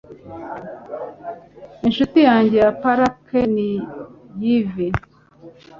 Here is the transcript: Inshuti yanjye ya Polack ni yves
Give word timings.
Inshuti 1.87 2.17
yanjye 2.27 2.57
ya 2.63 2.71
Polack 2.81 3.25
ni 3.53 3.69
yves 4.55 5.01